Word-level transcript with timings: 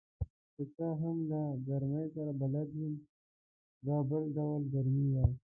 که 0.55 0.63
څه 0.75 0.87
هم 1.01 1.17
له 1.31 1.41
ګرمۍ 1.67 2.05
سره 2.15 2.31
بلد 2.41 2.69
یم، 2.79 2.93
دا 3.85 3.97
بل 4.09 4.23
ډول 4.35 4.61
ګرمي 4.73 5.07
وه. 5.13 5.25